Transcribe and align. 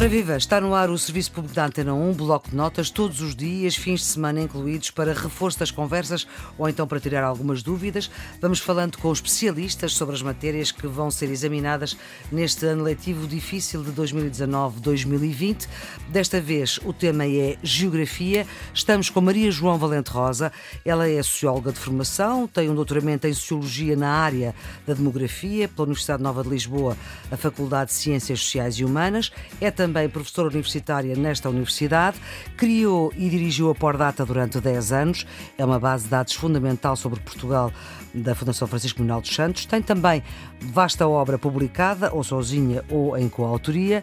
Ora 0.00 0.08
viva, 0.08 0.34
está 0.34 0.58
no 0.62 0.74
ar 0.74 0.88
o 0.88 0.96
Serviço 0.96 1.30
Público 1.30 1.54
da 1.54 1.66
Antena 1.66 1.92
1, 1.92 2.14
bloco 2.14 2.48
de 2.48 2.56
notas, 2.56 2.88
todos 2.88 3.20
os 3.20 3.36
dias, 3.36 3.76
fins 3.76 4.00
de 4.00 4.06
semana 4.06 4.40
incluídos, 4.40 4.90
para 4.90 5.12
reforço 5.12 5.58
das 5.58 5.70
conversas 5.70 6.26
ou 6.56 6.66
então 6.66 6.86
para 6.86 6.98
tirar 6.98 7.22
algumas 7.22 7.62
dúvidas. 7.62 8.10
Vamos 8.40 8.60
falando 8.60 8.96
com 8.96 9.12
especialistas 9.12 9.92
sobre 9.92 10.14
as 10.14 10.22
matérias 10.22 10.72
que 10.72 10.86
vão 10.86 11.10
ser 11.10 11.28
examinadas 11.28 11.98
neste 12.32 12.64
ano 12.64 12.82
letivo 12.82 13.28
difícil 13.28 13.84
de 13.84 13.92
2019-2020. 13.92 15.68
Desta 16.08 16.40
vez 16.40 16.80
o 16.82 16.94
tema 16.94 17.26
é 17.26 17.58
Geografia. 17.62 18.46
Estamos 18.72 19.10
com 19.10 19.20
Maria 19.20 19.50
João 19.50 19.76
Valente 19.76 20.10
Rosa. 20.10 20.50
Ela 20.82 21.10
é 21.10 21.22
socióloga 21.22 21.72
de 21.72 21.78
formação, 21.78 22.46
tem 22.46 22.70
um 22.70 22.74
doutoramento 22.74 23.26
em 23.26 23.34
Sociologia 23.34 23.94
na 23.96 24.08
área 24.08 24.54
da 24.86 24.94
Demografia 24.94 25.68
pela 25.68 25.84
Universidade 25.84 26.22
Nova 26.22 26.42
de 26.42 26.48
Lisboa, 26.48 26.96
a 27.30 27.36
Faculdade 27.36 27.90
de 27.90 27.98
Ciências 27.98 28.40
Sociais 28.40 28.76
e 28.76 28.84
Humanas. 28.86 29.30
É 29.60 29.70
também 29.70 29.89
também 29.90 30.08
professora 30.08 30.48
universitária 30.48 31.16
nesta 31.16 31.50
universidade, 31.50 32.16
criou 32.56 33.12
e 33.16 33.28
dirigiu 33.28 33.70
a 33.70 33.74
Pordata 33.74 34.24
durante 34.24 34.60
10 34.60 34.92
anos, 34.92 35.26
é 35.58 35.64
uma 35.64 35.80
base 35.80 36.04
de 36.04 36.10
dados 36.10 36.32
fundamental 36.34 36.94
sobre 36.94 37.18
Portugal 37.18 37.72
da 38.14 38.34
Fundação 38.34 38.66
Francisco 38.66 39.00
Manuel 39.00 39.20
dos 39.20 39.34
Santos. 39.34 39.64
Tem 39.66 39.80
também 39.82 40.22
vasta 40.60 41.06
obra 41.06 41.38
publicada, 41.38 42.12
ou 42.12 42.22
sozinha 42.22 42.84
ou 42.88 43.16
em 43.16 43.28
coautoria. 43.28 44.02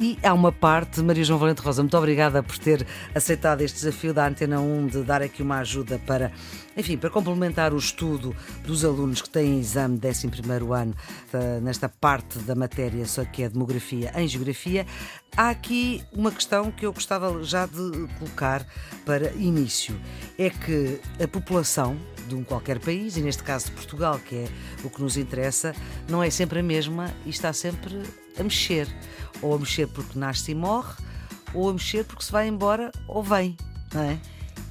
E 0.00 0.18
há 0.22 0.32
uma 0.32 0.52
parte, 0.52 1.00
Maria 1.02 1.24
João 1.24 1.38
Valente 1.38 1.60
Rosa, 1.60 1.82
muito 1.82 1.96
obrigada 1.96 2.42
por 2.42 2.58
ter 2.58 2.86
aceitado 3.14 3.60
este 3.60 3.76
desafio 3.76 4.14
da 4.14 4.26
Antena 4.26 4.60
1 4.60 4.86
de 4.86 5.02
dar 5.02 5.22
aqui 5.22 5.42
uma 5.42 5.58
ajuda 5.58 6.00
para, 6.06 6.32
enfim, 6.76 6.96
para 6.96 7.10
complementar 7.10 7.72
o 7.72 7.76
estudo 7.76 8.34
dos 8.64 8.84
alunos 8.84 9.20
que 9.20 9.30
têm 9.30 9.58
exame 9.58 9.98
11 10.04 10.28
ano 10.72 10.94
nesta 11.62 11.88
parte 11.88 12.38
da 12.40 12.54
matéria, 12.54 13.04
só 13.06 13.24
que 13.24 13.42
é 13.42 13.48
demografia 13.48 14.12
em 14.16 14.26
geografia. 14.26 14.86
Há 15.36 15.50
aqui 15.50 16.02
uma 16.12 16.32
questão 16.32 16.70
que 16.70 16.84
eu 16.84 16.92
gostava 16.92 17.42
já 17.44 17.66
de 17.66 18.08
colocar 18.18 18.66
para 19.04 19.32
início. 19.32 19.98
É 20.36 20.50
que 20.50 21.00
a 21.22 21.28
população 21.28 21.96
de 22.26 22.34
um 22.34 22.44
qualquer 22.44 22.78
país, 22.78 23.16
e 23.16 23.20
neste 23.22 23.42
caso 23.42 23.66
de 23.66 23.72
Portugal, 23.72 24.18
que 24.18 24.34
é 24.34 24.48
o 24.84 24.90
que 24.90 25.00
nos 25.00 25.16
interessa, 25.16 25.74
não 26.08 26.22
é 26.22 26.28
sempre 26.28 26.58
a 26.58 26.62
mesma 26.62 27.12
e 27.24 27.30
está 27.30 27.52
sempre 27.52 28.02
a 28.38 28.42
mexer. 28.42 28.88
Ou 29.40 29.54
a 29.54 29.58
mexer 29.58 29.86
porque 29.88 30.18
nasce 30.18 30.50
e 30.50 30.54
morre, 30.54 30.94
ou 31.54 31.70
a 31.70 31.72
mexer 31.72 32.04
porque 32.04 32.24
se 32.24 32.32
vai 32.32 32.48
embora 32.48 32.90
ou 33.06 33.22
vem, 33.22 33.56
não 33.94 34.02
é? 34.02 34.18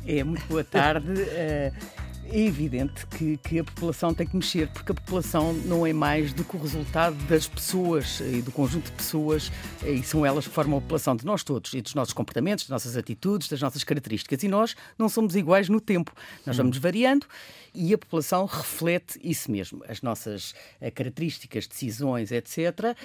É, 0.06 0.24
muito 0.24 0.46
boa 0.48 0.64
tarde. 0.64 1.14
Eh, 2.32 2.38
é 2.38 2.40
evidente 2.40 3.06
que, 3.08 3.38
que, 3.38 3.60
a 3.60 3.64
população 3.64 4.14
tem 4.14 4.26
que 4.26 4.36
mexer, 4.36 4.68
porque 4.70 4.92
a 4.92 4.96
população 4.96 5.54
não 5.54 5.86
é 5.86 5.94
mais 5.94 6.34
do 6.34 6.44
que 6.44 6.56
o 6.56 6.60
resultado 6.60 7.16
das 7.26 7.48
pessoas 7.48 8.20
e 8.20 8.42
do 8.42 8.52
conjunto 8.52 8.86
de 8.86 8.92
pessoas, 8.92 9.52
e 9.86 10.02
são 10.04 10.26
elas 10.26 10.48
que 10.48 10.54
formam 10.54 10.78
a 10.78 10.82
população 10.82 11.16
de 11.16 11.26
nós 11.26 11.44
todos, 11.44 11.74
e 11.74 11.82
dos 11.82 11.94
nossos 11.94 12.14
comportamentos, 12.14 12.66
das 12.66 12.70
nossas 12.70 12.98
atitudes, 12.98 13.48
das 13.48 13.62
nossas 13.62 13.84
características. 13.84 14.44
E 14.44 14.48
nós 14.48 14.76
não 14.98 15.10
somos 15.10 15.36
iguais 15.36 15.70
no 15.70 15.82
tempo. 15.82 16.14
Nós 16.46 16.58
vamos 16.58 16.78
variando 16.78 17.26
e 17.74 17.94
a 17.94 17.98
população 17.98 18.46
reflete 18.46 19.20
isso 19.24 19.52
mesmo, 19.52 19.84
as 19.88 20.02
nossas 20.02 20.56
eh, 20.82 20.90
características, 20.90 21.68
decisões, 21.68 22.32
etc. 22.32 22.96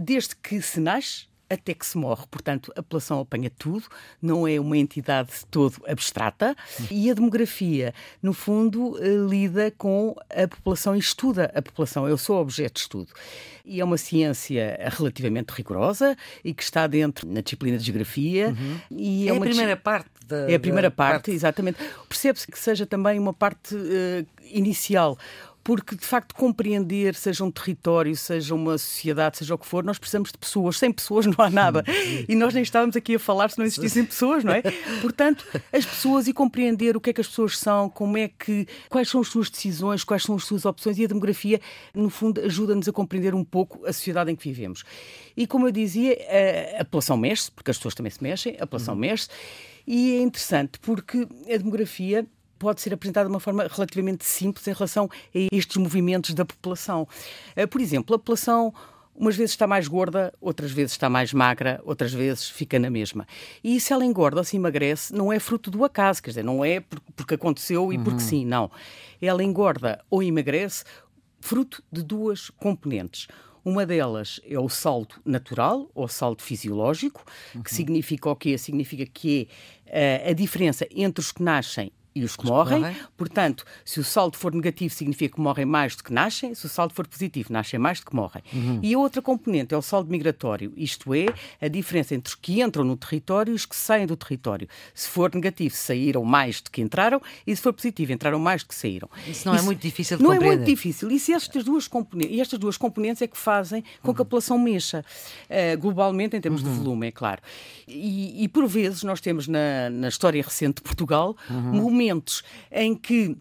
Desde 0.00 0.34
que 0.36 0.60
se 0.60 0.80
nasce, 0.80 1.26
até 1.48 1.74
que 1.74 1.86
se 1.86 1.96
morre. 1.96 2.24
Portanto, 2.30 2.72
a 2.76 2.82
população 2.82 3.20
apanha 3.20 3.50
tudo, 3.50 3.84
não 4.20 4.46
é 4.46 4.58
uma 4.58 4.76
entidade 4.76 5.30
todo 5.50 5.76
abstrata 5.86 6.56
e 6.90 7.10
a 7.10 7.14
demografia, 7.14 7.94
no 8.22 8.32
fundo, 8.32 8.98
eh, 9.00 9.28
lida 9.28 9.70
com 9.70 10.14
a 10.30 10.48
população 10.48 10.96
e 10.96 10.98
estuda 10.98 11.50
a 11.54 11.62
população. 11.62 12.08
Eu 12.08 12.18
sou 12.18 12.40
objeto 12.40 12.74
de 12.74 12.80
estudo. 12.80 13.12
E 13.64 13.80
é 13.80 13.84
uma 13.84 13.98
ciência 13.98 14.78
relativamente 14.96 15.50
rigorosa 15.50 16.16
e 16.44 16.54
que 16.54 16.62
está 16.62 16.86
dentro 16.86 17.28
na 17.28 17.40
disciplina 17.40 17.76
de 17.78 17.84
geografia. 17.84 18.48
Uhum. 18.48 18.80
E 18.90 19.28
é, 19.28 19.32
é 19.32 19.36
a 19.36 19.40
primeira 19.40 19.76
parte 19.76 20.10
da, 20.26 20.50
É 20.50 20.54
a 20.54 20.60
primeira 20.60 20.90
parte, 20.90 21.12
parte, 21.12 21.30
exatamente. 21.30 21.78
Percebe-se 22.08 22.46
que 22.46 22.58
seja 22.58 22.86
também 22.86 23.18
uma 23.18 23.32
parte 23.32 23.74
uh, 23.74 24.26
inicial 24.52 25.18
porque 25.66 25.96
de 25.96 26.06
facto 26.06 26.32
compreender, 26.32 27.16
seja 27.16 27.42
um 27.42 27.50
território, 27.50 28.14
seja 28.14 28.54
uma 28.54 28.78
sociedade, 28.78 29.38
seja 29.38 29.52
o 29.52 29.58
que 29.58 29.66
for, 29.66 29.82
nós 29.82 29.98
precisamos 29.98 30.30
de 30.30 30.38
pessoas. 30.38 30.78
Sem 30.78 30.92
pessoas 30.92 31.26
não 31.26 31.34
há 31.44 31.50
nada. 31.50 31.84
E 32.28 32.36
nós 32.36 32.54
nem 32.54 32.62
estávamos 32.62 32.94
aqui 32.94 33.16
a 33.16 33.18
falar 33.18 33.50
se 33.50 33.58
não 33.58 33.64
existissem 33.64 34.04
pessoas, 34.06 34.44
não 34.44 34.52
é? 34.52 34.62
Portanto, 35.02 35.44
as 35.72 35.84
pessoas 35.84 36.28
e 36.28 36.32
compreender 36.32 36.96
o 36.96 37.00
que 37.00 37.10
é 37.10 37.12
que 37.12 37.20
as 37.20 37.26
pessoas 37.26 37.58
são, 37.58 37.90
como 37.90 38.16
é 38.16 38.28
que, 38.28 38.64
quais 38.88 39.08
são 39.08 39.20
as 39.20 39.26
suas 39.26 39.50
decisões, 39.50 40.04
quais 40.04 40.22
são 40.22 40.36
as 40.36 40.44
suas 40.44 40.64
opções 40.64 40.98
e 40.98 41.04
a 41.04 41.08
demografia, 41.08 41.60
no 41.92 42.10
fundo, 42.10 42.40
ajuda-nos 42.42 42.86
a 42.86 42.92
compreender 42.92 43.34
um 43.34 43.42
pouco 43.42 43.84
a 43.84 43.92
sociedade 43.92 44.30
em 44.30 44.36
que 44.36 44.48
vivemos. 44.48 44.84
E 45.36 45.48
como 45.48 45.66
eu 45.66 45.72
dizia, 45.72 46.16
a, 46.78 46.82
a 46.82 46.84
população 46.84 47.16
mexe, 47.16 47.50
porque 47.50 47.72
as 47.72 47.76
pessoas 47.76 47.96
também 47.96 48.12
se 48.12 48.22
mexem, 48.22 48.54
a 48.54 48.68
população 48.68 48.94
uhum. 48.94 49.00
mexe, 49.00 49.28
e 49.84 50.16
é 50.16 50.20
interessante 50.20 50.78
porque 50.78 51.26
a 51.52 51.56
demografia 51.56 52.24
pode 52.58 52.80
ser 52.80 52.94
apresentada 52.94 53.28
de 53.28 53.32
uma 53.32 53.40
forma 53.40 53.66
relativamente 53.70 54.24
simples 54.24 54.66
em 54.66 54.72
relação 54.72 55.08
a 55.12 55.54
estes 55.54 55.76
movimentos 55.76 56.34
da 56.34 56.44
população. 56.44 57.06
Eh, 57.54 57.66
por 57.66 57.80
exemplo, 57.80 58.14
a 58.14 58.18
população 58.18 58.72
umas 59.18 59.36
vezes 59.36 59.52
está 59.52 59.66
mais 59.66 59.88
gorda, 59.88 60.32
outras 60.40 60.70
vezes 60.70 60.92
está 60.92 61.08
mais 61.08 61.32
magra, 61.32 61.80
outras 61.84 62.12
vezes 62.12 62.48
fica 62.48 62.78
na 62.78 62.90
mesma. 62.90 63.26
E 63.64 63.80
se 63.80 63.92
ela 63.92 64.04
engorda 64.04 64.38
ou 64.38 64.44
se 64.44 64.56
emagrece, 64.56 65.14
não 65.14 65.32
é 65.32 65.38
fruto 65.38 65.70
do 65.70 65.84
acaso, 65.84 66.22
quer 66.22 66.30
dizer, 66.30 66.44
não 66.44 66.64
é 66.64 66.82
porque 67.14 67.34
aconteceu 67.34 67.92
e 67.92 67.98
porque 67.98 68.22
uhum. 68.22 68.28
sim, 68.28 68.44
não. 68.44 68.70
Ela 69.20 69.42
engorda 69.42 70.04
ou 70.10 70.22
emagrece 70.22 70.84
fruto 71.40 71.82
de 71.90 72.02
duas 72.02 72.50
componentes. 72.50 73.26
Uma 73.64 73.84
delas 73.84 74.40
é 74.48 74.58
o 74.58 74.68
saldo 74.68 75.16
natural 75.24 75.90
ou 75.92 76.06
saldo 76.06 76.42
fisiológico, 76.42 77.24
uhum. 77.54 77.62
que 77.62 77.74
significa 77.74 78.30
o 78.30 78.36
quê? 78.36 78.56
Significa 78.56 79.04
que 79.06 79.48
é 79.86 80.30
a 80.30 80.32
diferença 80.32 80.86
entre 80.94 81.20
os 81.20 81.32
que 81.32 81.42
nascem 81.42 81.90
e 82.16 82.24
os 82.24 82.34
que 82.34 82.46
morrem. 82.46 82.80
morrem. 82.80 82.96
Portanto, 83.14 83.62
se 83.84 84.00
o 84.00 84.04
saldo 84.04 84.38
for 84.38 84.54
negativo, 84.54 84.94
significa 84.94 85.34
que 85.34 85.40
morrem 85.40 85.66
mais 85.66 85.94
do 85.94 86.02
que 86.02 86.10
nascem. 86.10 86.54
Se 86.54 86.64
o 86.64 86.68
saldo 86.68 86.94
for 86.94 87.06
positivo, 87.06 87.52
nascem 87.52 87.78
mais 87.78 88.00
do 88.00 88.06
que 88.06 88.16
morrem. 88.16 88.42
Uhum. 88.54 88.80
E 88.82 88.94
a 88.94 88.98
outra 88.98 89.20
componente 89.20 89.74
é 89.74 89.76
o 89.76 89.82
saldo 89.82 90.10
migratório, 90.10 90.72
isto 90.78 91.12
é, 91.12 91.26
a 91.60 91.68
diferença 91.68 92.14
entre 92.14 92.30
os 92.30 92.34
que 92.34 92.62
entram 92.62 92.84
no 92.84 92.96
território 92.96 93.52
e 93.52 93.54
os 93.54 93.66
que 93.66 93.76
saem 93.76 94.06
do 94.06 94.16
território. 94.16 94.66
Se 94.94 95.08
for 95.08 95.34
negativo, 95.34 95.74
saíram 95.76 96.24
mais 96.24 96.62
do 96.62 96.70
que 96.70 96.80
entraram, 96.80 97.20
e 97.46 97.54
se 97.54 97.60
for 97.60 97.74
positivo, 97.74 98.12
entraram 98.12 98.38
mais 98.38 98.62
do 98.62 98.68
que 98.68 98.74
saíram. 98.74 99.10
Isso 99.28 99.46
não 99.46 99.52
é 99.52 99.56
Isso 99.56 99.64
é 99.64 99.66
muito 99.66 99.82
difícil 99.82 100.16
de 100.16 100.22
não 100.22 100.30
compreender. 100.30 100.56
Não 100.56 100.62
é 100.62 100.64
muito 100.64 100.74
difícil. 100.74 101.10
E, 101.10 101.20
se 101.20 101.34
estas 101.34 101.64
duas 101.64 101.86
componentes, 101.86 102.34
e 102.34 102.40
estas 102.40 102.58
duas 102.58 102.78
componentes 102.78 103.20
é 103.20 103.26
que 103.26 103.36
fazem 103.36 103.84
com 104.02 104.14
que 104.14 104.22
a 104.22 104.24
população 104.24 104.58
mexa, 104.58 105.04
uh, 105.50 105.78
globalmente, 105.78 106.34
em 106.34 106.40
termos 106.40 106.62
uhum. 106.62 106.72
de 106.72 106.78
volume, 106.78 107.08
é 107.08 107.12
claro. 107.12 107.42
E, 107.86 108.42
e, 108.42 108.48
por 108.48 108.66
vezes, 108.66 109.02
nós 109.02 109.20
temos 109.20 109.46
na, 109.46 109.90
na 109.90 110.08
história 110.08 110.42
recente 110.42 110.76
de 110.76 110.82
Portugal 110.82 111.36
uhum. 111.50 111.82
momentos 111.82 112.05
momentos 112.06 112.42
em 112.70 112.94
que 112.94 113.36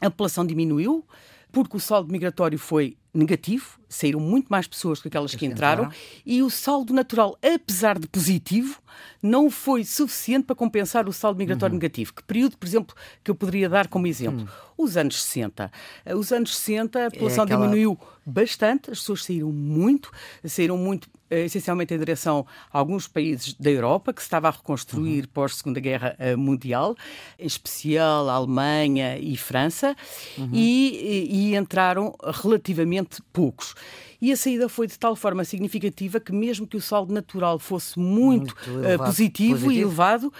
a 0.00 0.10
população 0.10 0.44
diminuiu, 0.44 1.06
porque 1.50 1.76
o 1.76 1.80
saldo 1.80 2.12
migratório 2.12 2.58
foi 2.58 2.96
negativo, 3.14 3.78
saíram 3.88 4.20
muito 4.20 4.46
mais 4.48 4.66
pessoas 4.66 4.98
do 4.98 5.02
que 5.02 5.08
aquelas 5.08 5.34
que 5.34 5.44
entraram, 5.44 5.90
e 6.24 6.42
o 6.42 6.48
saldo 6.48 6.94
natural, 6.94 7.36
apesar 7.42 7.98
de 7.98 8.08
positivo, 8.08 8.80
não 9.22 9.50
foi 9.50 9.84
suficiente 9.84 10.44
para 10.44 10.56
compensar 10.56 11.08
o 11.08 11.12
saldo 11.12 11.38
migratório 11.38 11.74
uhum. 11.74 11.80
negativo. 11.80 12.12
Que 12.12 12.22
período, 12.22 12.56
por 12.56 12.66
exemplo, 12.66 12.96
que 13.22 13.30
eu 13.30 13.34
poderia 13.34 13.68
dar 13.68 13.88
como 13.88 14.06
exemplo? 14.06 14.40
Uhum. 14.40 14.84
Os 14.84 14.96
anos 14.96 15.22
60. 15.22 15.70
Os 16.16 16.32
anos 16.32 16.56
60, 16.56 17.06
a 17.06 17.10
população 17.10 17.44
é 17.44 17.46
aquela... 17.46 17.66
diminuiu 17.66 17.98
bastante, 18.24 18.90
as 18.90 19.00
pessoas 19.00 19.24
saíram 19.24 19.50
muito, 19.50 20.10
saíram 20.44 20.76
muito 20.76 21.08
eh, 21.28 21.44
essencialmente 21.44 21.92
em 21.92 21.98
direção 21.98 22.46
a 22.72 22.78
alguns 22.78 23.08
países 23.08 23.54
da 23.54 23.70
Europa, 23.70 24.12
que 24.12 24.22
se 24.22 24.26
estava 24.26 24.48
a 24.48 24.50
reconstruir 24.50 25.22
uhum. 25.22 25.30
pós-Segunda 25.32 25.80
Guerra 25.80 26.14
eh, 26.18 26.36
Mundial, 26.36 26.96
em 27.38 27.46
especial 27.46 28.28
a 28.28 28.34
Alemanha 28.34 29.18
e 29.18 29.36
França, 29.36 29.96
uhum. 30.38 30.50
e, 30.52 31.28
e 31.30 31.56
entraram 31.56 32.14
relativamente 32.42 33.01
poucos. 33.32 33.74
E 34.20 34.30
a 34.30 34.36
saída 34.36 34.68
foi 34.68 34.86
de 34.86 34.98
tal 34.98 35.16
forma 35.16 35.44
significativa 35.44 36.20
que, 36.20 36.32
mesmo 36.32 36.66
que 36.66 36.76
o 36.76 36.80
saldo 36.80 37.12
natural 37.12 37.58
fosse 37.58 37.98
muito, 37.98 38.54
muito 38.54 38.84
eh, 38.84 38.88
elevado, 38.90 39.08
positivo, 39.08 39.52
positivo, 39.52 39.72
e 39.72 39.80
elevado, 39.80 40.26
uh, 40.28 40.32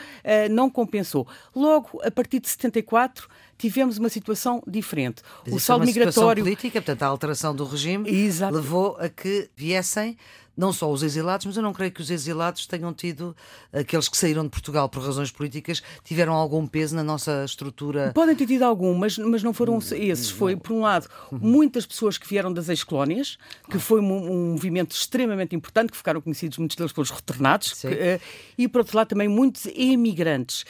não 0.53 0.71
compensou. 0.71 1.27
Logo, 1.55 2.01
a 2.05 2.11
partir 2.11 2.39
de 2.39 2.49
74, 2.49 3.29
tivemos 3.59 3.99
uma 3.99 4.09
situação 4.09 4.63
diferente. 4.67 5.23
Mas 5.45 5.55
o 5.55 5.61
saldo 5.61 5.85
é 5.85 5.87
migratório. 5.87 6.45
política, 6.45 6.81
portanto, 6.81 7.03
a 7.03 7.07
alteração 7.07 7.55
do 7.55 7.65
regime 7.65 8.09
Exato. 8.09 8.55
levou 8.55 8.97
a 8.99 9.09
que 9.09 9.51
viessem 9.57 10.17
não 10.57 10.73
só 10.73 10.91
os 10.91 11.03
exilados, 11.03 11.47
mas 11.47 11.57
eu 11.57 11.63
não 11.63 11.73
creio 11.73 11.93
que 11.93 12.01
os 12.01 12.11
exilados 12.11 12.67
tenham 12.67 12.93
tido, 12.93 13.35
aqueles 13.73 14.09
que 14.09 14.17
saíram 14.17 14.45
de 14.45 14.51
Portugal 14.51 14.89
por 14.89 15.03
razões 15.03 15.31
políticas, 15.31 15.83
tiveram 16.05 16.35
algum 16.35 16.67
peso 16.67 16.95
na 16.95 17.03
nossa 17.03 17.45
estrutura. 17.45 18.13
Podem 18.15 18.37
ter 18.37 18.47
tido 18.47 18.63
algum, 18.63 18.95
mas, 18.95 19.17
mas 19.19 19.43
não 19.43 19.53
foram 19.53 19.77
hum, 19.77 19.81
esses. 19.93 20.31
Foi, 20.31 20.57
por 20.57 20.73
um 20.73 20.81
lado, 20.81 21.09
uhum. 21.31 21.39
muitas 21.41 21.87
pessoas 21.87 22.19
que 22.19 22.29
vieram 22.29 22.53
das 22.53 22.69
ex-colónias, 22.69 23.39
que 23.71 23.79
foi 23.79 24.01
um, 24.01 24.31
um, 24.31 24.53
movimento 24.53 24.93
extremamente 24.93 25.57
importante, 25.57 25.91
que 25.91 25.97
ficaram 25.97 26.21
conhecidos 26.21 26.59
muitos 26.59 26.77
deles 26.77 26.93
pelos 26.93 27.11
retornados, 27.11 27.73
que, 27.73 27.87
uh, 27.87 28.21
e 28.59 28.69
por 28.69 28.81
outro 28.81 28.97
lado 28.97 29.09
também 29.09 29.29
muitos 29.29 29.67
emigrantes 29.67 30.65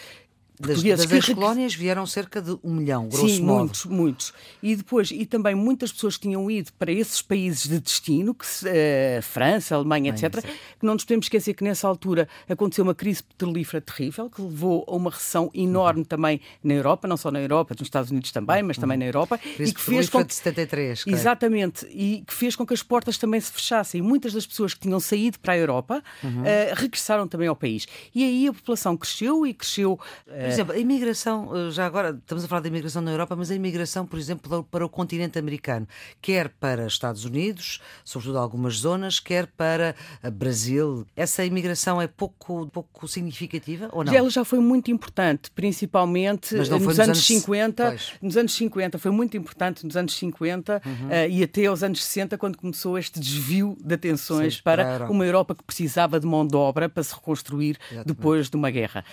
das, 0.68 0.82
das 0.82 1.24
que 1.24 1.34
colónias 1.34 1.74
vieram 1.74 2.06
cerca 2.06 2.40
de 2.40 2.56
um 2.62 2.74
milhão, 2.74 3.08
grosso 3.08 3.28
Sim, 3.28 3.42
modo. 3.42 3.58
muitos, 3.58 3.84
muitos. 3.84 4.34
E 4.62 4.76
depois, 4.76 5.10
e 5.10 5.26
também 5.26 5.54
muitas 5.54 5.92
pessoas 5.92 6.16
que 6.16 6.22
tinham 6.22 6.50
ido 6.50 6.72
para 6.78 6.92
esses 6.92 7.20
países 7.20 7.68
de 7.68 7.80
destino, 7.80 8.34
que 8.34 8.44
uh, 8.44 9.22
França, 9.22 9.74
Alemanha, 9.74 10.10
etc., 10.10 10.42
que 10.42 10.86
não 10.86 10.94
nos 10.94 11.04
podemos 11.04 11.26
esquecer 11.26 11.54
que 11.54 11.64
nessa 11.64 11.86
altura 11.88 12.28
aconteceu 12.48 12.84
uma 12.84 12.94
crise 12.94 13.22
petrolífera 13.22 13.80
terrível, 13.80 14.30
que 14.30 14.40
levou 14.40 14.84
a 14.88 14.94
uma 14.94 15.10
recessão 15.10 15.50
enorme 15.54 16.00
uhum. 16.00 16.04
também 16.04 16.40
na 16.62 16.74
Europa, 16.74 17.08
não 17.08 17.16
só 17.16 17.30
na 17.30 17.40
Europa, 17.40 17.74
nos 17.78 17.86
Estados 17.86 18.10
Unidos 18.10 18.30
também, 18.32 18.62
mas 18.62 18.78
também 18.78 18.96
na 18.96 19.04
Europa. 19.04 19.38
Crise 19.38 19.70
e 19.70 19.74
que 19.74 19.80
fez 19.80 20.08
com 20.08 20.22
de 20.22 20.34
73, 20.34 21.04
claro. 21.04 21.18
Exatamente, 21.18 21.86
e 21.90 22.24
que 22.26 22.32
fez 22.32 22.56
com 22.56 22.66
que 22.66 22.74
as 22.74 22.82
portas 22.82 23.18
também 23.18 23.40
se 23.40 23.50
fechassem. 23.50 24.00
E 24.00 24.02
muitas 24.02 24.32
das 24.32 24.46
pessoas 24.46 24.74
que 24.74 24.80
tinham 24.80 25.00
saído 25.00 25.38
para 25.38 25.54
a 25.54 25.58
Europa 25.58 26.02
uhum. 26.22 26.42
uh, 26.42 26.44
regressaram 26.74 27.26
também 27.26 27.48
ao 27.48 27.56
país. 27.56 27.86
E 28.14 28.24
aí 28.24 28.48
a 28.48 28.52
população 28.52 28.96
cresceu 28.96 29.46
e 29.46 29.54
cresceu. 29.54 29.98
Uh... 30.26 30.51
Por 30.52 30.54
exemplo, 30.54 30.75
a 30.75 30.78
imigração, 30.78 31.50
eh, 31.56 31.70
já 31.70 31.87
agora 31.87 32.10
estamos 32.10 32.44
a 32.44 32.49
falar 32.49 32.60
da 32.60 32.69
imigração 32.69 33.02
na 33.02 33.10
Europa, 33.10 33.34
mas 33.37 33.50
a 33.50 33.54
imigração, 33.54 34.06
por 34.06 34.19
exemplo, 34.19 34.64
para 34.70 34.84
o 34.84 34.88
continente 34.88 35.38
americano, 35.38 35.87
quer 36.20 36.49
para 36.49 36.87
Estados 36.87 37.25
Unidos, 37.25 37.81
sobretudo 38.04 38.38
algumas 38.38 38.76
zonas, 38.76 39.19
quer 39.19 39.46
para 39.46 39.94
Brasil, 40.32 41.06
essa 41.16 41.44
imigração 41.44 42.00
é 42.00 42.06
pouco, 42.06 42.69
pouco 42.69 43.08
significativa 43.08 43.88
ou 43.93 44.04
não? 44.04 44.12
Ela 44.14 44.31
já 44.31 44.44
foi 44.44 44.60
muito 44.60 44.90
importante, 44.90 45.50
principalmente 45.50 46.55
nos, 46.55 46.69
nos, 46.69 46.98
anos, 47.00 47.26
50. 47.26 47.87
Pois. 47.87 48.12
Nos 48.20 48.37
anos 48.37 48.55
50 48.55 48.98
foi 48.98 49.10
muito 49.10 49.37
importante 49.37 49.84
nos 49.84 49.96
anos 49.96 50.14
50 50.14 50.82
uhum. 50.84 50.93
uh, 50.93 51.31
e 51.31 51.43
até 51.43 51.66
aos 51.66 51.82
anos 51.82 52.05
60, 52.05 52.38
quando 52.38 52.56
começou 52.56 52.98
este 52.98 53.19
desvio 53.19 53.76
de 53.81 53.94
atenções 53.94 54.56
Sim, 54.56 54.62
para, 54.62 54.84
para 54.84 54.94
Europa. 54.94 55.12
uma 55.12 55.25
Europa 55.25 55.55
que 55.55 55.64
precisava 55.64 56.20
de 56.20 56.26
mão 56.26 56.46
de 56.46 56.56
obra 56.56 56.88
para 56.88 57.02
se 57.02 57.14
reconstruir 57.14 57.78
Exatamente. 57.84 58.06
depois 58.06 58.50
de 58.50 58.56
uma 58.56 58.70
guerra. 58.70 59.05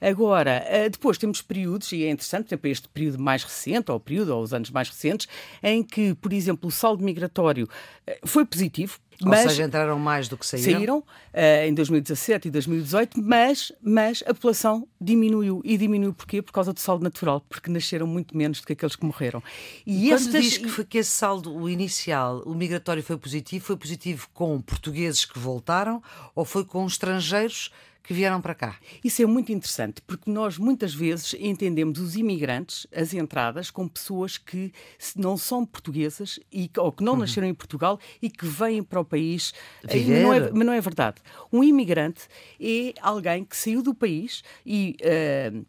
Agora, 0.00 0.64
depois 0.88 1.18
temos 1.18 1.42
períodos, 1.42 1.92
e 1.92 2.04
é 2.04 2.10
interessante, 2.10 2.44
por 2.44 2.48
exemplo, 2.48 2.70
este 2.70 2.88
período 2.88 3.18
mais 3.18 3.44
recente, 3.44 3.90
ou 3.90 3.96
o 3.96 4.00
período, 4.00 4.34
ou 4.34 4.42
os 4.42 4.52
anos 4.52 4.70
mais 4.70 4.88
recentes, 4.88 5.28
em 5.62 5.82
que, 5.82 6.14
por 6.14 6.32
exemplo, 6.32 6.68
o 6.68 6.72
saldo 6.72 7.02
migratório 7.04 7.64
uh, 7.64 8.26
foi 8.26 8.44
positivo, 8.44 8.98
mas, 9.22 9.44
Ou 9.44 9.50
seja, 9.50 9.64
entraram 9.64 9.98
mais 9.98 10.28
do 10.28 10.36
que 10.36 10.46
saíram? 10.46 10.72
Saíram 10.72 10.98
uh, 10.98 11.66
em 11.66 11.74
2017 11.74 12.48
e 12.48 12.50
2018, 12.52 13.20
mas, 13.20 13.72
mas 13.82 14.22
a 14.26 14.32
população 14.32 14.86
diminuiu. 15.00 15.60
E 15.64 15.76
diminuiu 15.76 16.14
porquê? 16.14 16.40
Por 16.40 16.52
causa 16.52 16.72
do 16.72 16.78
saldo 16.78 17.02
natural, 17.02 17.44
porque 17.48 17.68
nasceram 17.70 18.06
muito 18.06 18.36
menos 18.36 18.60
do 18.60 18.66
que 18.66 18.74
aqueles 18.74 18.94
que 18.94 19.04
morreram. 19.04 19.42
E, 19.84 20.08
quando 20.10 20.30
diz 20.30 20.58
que, 20.58 20.68
foi, 20.68 20.84
que 20.84 20.98
esse 20.98 21.10
saldo, 21.10 21.52
o 21.52 21.68
inicial, 21.68 22.42
o 22.46 22.54
migratório 22.54 23.02
foi 23.02 23.16
positivo, 23.16 23.64
foi 23.64 23.76
positivo 23.76 24.28
com 24.32 24.60
portugueses 24.60 25.24
que 25.24 25.38
voltaram 25.38 26.00
ou 26.34 26.44
foi 26.44 26.64
com 26.64 26.86
estrangeiros 26.86 27.72
que 28.02 28.14
vieram 28.14 28.40
para 28.40 28.54
cá. 28.54 28.76
Isso 29.04 29.22
é 29.22 29.26
muito 29.26 29.52
interessante, 29.52 30.00
porque 30.02 30.30
nós 30.30 30.56
muitas 30.56 30.94
vezes 30.94 31.34
entendemos 31.38 31.98
os 31.98 32.16
imigrantes, 32.16 32.86
as 32.94 33.12
entradas, 33.12 33.70
como 33.70 33.88
pessoas 33.88 34.38
que 34.38 34.72
não 35.14 35.36
são 35.36 35.64
portuguesas 35.66 36.40
e, 36.52 36.70
ou 36.78 36.90
que 36.90 37.04
não 37.04 37.12
uhum. 37.12 37.18
nasceram 37.20 37.46
em 37.46 37.54
Portugal 37.54 37.98
e 38.22 38.30
que 38.30 38.46
vêm 38.46 38.82
para 38.82 39.00
o 39.00 39.04
país. 39.04 39.52
Mas 39.84 40.06
não, 40.06 40.32
é, 40.32 40.50
mas 40.50 40.66
não 40.66 40.72
é 40.72 40.80
verdade. 40.80 41.20
Um 41.52 41.62
imigrante 41.62 42.28
é 42.60 42.94
alguém 43.00 43.44
que 43.44 43.56
saiu 43.56 43.82
do 43.82 43.94
país 43.94 44.42
e. 44.64 44.96
Uh, 45.02 45.66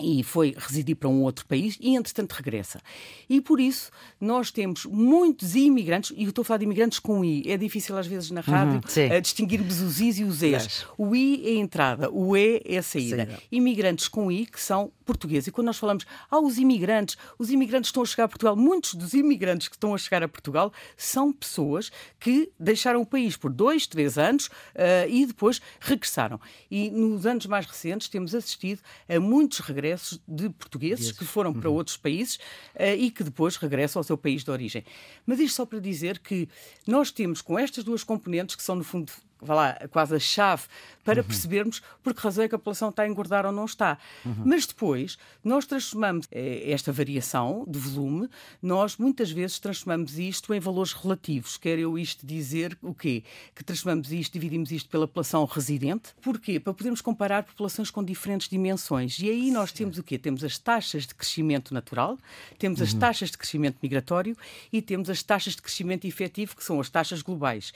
e 0.00 0.22
foi 0.22 0.54
residir 0.56 0.96
para 0.96 1.08
um 1.08 1.22
outro 1.22 1.46
país 1.46 1.78
e, 1.80 1.94
entretanto, 1.94 2.32
regressa. 2.32 2.80
E 3.28 3.40
por 3.40 3.60
isso 3.60 3.90
nós 4.20 4.50
temos 4.50 4.84
muitos 4.84 5.54
imigrantes, 5.54 6.12
e 6.16 6.24
eu 6.24 6.28
estou 6.28 6.42
a 6.42 6.44
falar 6.44 6.58
de 6.58 6.64
imigrantes 6.64 6.98
com 6.98 7.24
I, 7.24 7.50
é 7.50 7.56
difícil 7.56 7.96
às 7.96 8.06
vezes 8.06 8.30
na 8.30 8.40
rádio 8.40 8.74
uhum, 8.74 9.20
distinguirmos 9.20 9.80
os 9.80 10.00
Is 10.00 10.18
e 10.18 10.24
os 10.24 10.42
Es. 10.42 10.86
O 10.98 11.14
I 11.14 11.42
é 11.46 11.50
a 11.50 11.54
entrada, 11.54 12.10
o 12.10 12.36
E 12.36 12.62
é 12.64 12.78
a 12.78 12.82
saída. 12.82 13.26
Sim. 13.26 13.36
Imigrantes 13.50 14.08
com 14.08 14.30
I, 14.30 14.44
que 14.44 14.60
são 14.60 14.92
portugueses. 15.04 15.46
E 15.46 15.50
quando 15.50 15.68
nós 15.68 15.78
falamos, 15.78 16.04
ah, 16.30 16.40
os 16.40 16.58
imigrantes, 16.58 17.16
os 17.38 17.50
imigrantes 17.50 17.88
estão 17.88 18.02
a 18.02 18.06
chegar 18.06 18.24
a 18.24 18.28
Portugal, 18.28 18.56
muitos 18.56 18.94
dos 18.94 19.14
imigrantes 19.14 19.68
que 19.68 19.76
estão 19.76 19.94
a 19.94 19.98
chegar 19.98 20.22
a 20.22 20.28
Portugal 20.28 20.72
são 20.96 21.32
pessoas 21.32 21.90
que 22.18 22.52
deixaram 22.58 23.00
o 23.00 23.06
país 23.06 23.36
por 23.36 23.50
dois, 23.50 23.86
três 23.86 24.18
anos 24.18 24.46
uh, 24.46 25.08
e 25.08 25.24
depois 25.24 25.60
regressaram. 25.80 26.40
E 26.70 26.90
nos 26.90 27.24
anos 27.24 27.46
mais 27.46 27.64
recentes 27.66 28.08
temos 28.08 28.34
assistido 28.34 28.80
a 29.08 29.18
muitos 29.20 29.60
regressos 29.60 29.85
regressos 29.86 30.20
de 30.26 30.50
portugueses 30.50 31.12
que 31.12 31.24
foram 31.24 31.52
para 31.52 31.70
uhum. 31.70 31.76
outros 31.76 31.96
países 31.96 32.36
uh, 32.74 32.94
e 32.96 33.10
que 33.10 33.22
depois 33.22 33.56
regressam 33.56 34.00
ao 34.00 34.04
seu 34.04 34.18
país 34.18 34.42
de 34.42 34.50
origem. 34.50 34.84
Mas 35.24 35.38
isto 35.38 35.56
só 35.56 35.66
para 35.66 35.78
dizer 35.78 36.18
que 36.18 36.48
nós 36.86 37.10
temos 37.10 37.40
com 37.40 37.58
estas 37.58 37.84
duas 37.84 38.02
componentes, 38.02 38.56
que 38.56 38.62
são 38.62 38.74
no 38.74 38.84
fundo 38.84 39.12
vá 39.40 39.54
lá, 39.54 39.78
quase 39.90 40.14
a 40.14 40.18
chave 40.18 40.64
para 41.04 41.20
uhum. 41.20 41.26
percebermos 41.26 41.80
por 42.02 42.12
que 42.12 42.20
razão 42.20 42.44
é 42.44 42.48
que 42.48 42.54
a 42.54 42.58
população 42.58 42.88
está 42.88 43.04
a 43.04 43.08
engordar 43.08 43.46
ou 43.46 43.52
não 43.52 43.64
está. 43.64 43.96
Uhum. 44.24 44.42
Mas 44.44 44.66
depois, 44.66 45.16
nós 45.44 45.64
transformamos 45.64 46.26
eh, 46.32 46.64
esta 46.70 46.90
variação 46.90 47.64
de 47.68 47.78
volume, 47.78 48.28
nós 48.60 48.96
muitas 48.96 49.30
vezes 49.30 49.60
transformamos 49.60 50.18
isto 50.18 50.52
em 50.52 50.58
valores 50.58 50.92
relativos. 50.92 51.56
Quer 51.56 51.78
eu 51.78 51.96
isto 51.96 52.26
dizer 52.26 52.76
o 52.82 52.92
quê? 52.92 53.22
Que 53.54 53.62
transformamos 53.62 54.10
isto, 54.10 54.32
dividimos 54.32 54.72
isto 54.72 54.90
pela 54.90 55.06
população 55.06 55.44
residente. 55.44 56.10
Porquê? 56.20 56.58
Para 56.58 56.74
podermos 56.74 57.00
comparar 57.00 57.44
populações 57.44 57.90
com 57.90 58.02
diferentes 58.02 58.48
dimensões. 58.48 59.18
E 59.20 59.30
aí 59.30 59.50
nós 59.52 59.70
temos 59.70 59.98
o 59.98 60.02
quê? 60.02 60.18
Temos 60.18 60.42
as 60.42 60.58
taxas 60.58 61.06
de 61.06 61.14
crescimento 61.14 61.72
natural, 61.72 62.18
temos 62.58 62.80
uhum. 62.80 62.86
as 62.86 62.94
taxas 62.94 63.30
de 63.30 63.38
crescimento 63.38 63.78
migratório 63.80 64.36
e 64.72 64.82
temos 64.82 65.08
as 65.08 65.22
taxas 65.22 65.54
de 65.54 65.62
crescimento 65.62 66.04
efetivo, 66.04 66.56
que 66.56 66.64
são 66.64 66.80
as 66.80 66.90
taxas 66.90 67.22
globais 67.22 67.72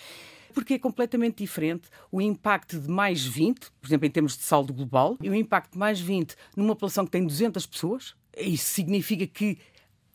porque 0.52 0.74
é 0.74 0.78
completamente 0.78 1.38
diferente 1.38 1.88
o 2.10 2.20
impacto 2.20 2.78
de 2.78 2.88
mais 2.88 3.24
20, 3.24 3.70
por 3.80 3.86
exemplo, 3.86 4.06
em 4.06 4.10
termos 4.10 4.36
de 4.36 4.42
saldo 4.42 4.72
global, 4.72 5.16
e 5.20 5.30
o 5.30 5.34
impacto 5.34 5.72
de 5.72 5.78
mais 5.78 6.00
20 6.00 6.34
numa 6.56 6.74
população 6.74 7.04
que 7.04 7.10
tem 7.10 7.26
200 7.26 7.66
pessoas. 7.66 8.14
Isso 8.36 8.72
significa 8.72 9.26
que 9.26 9.58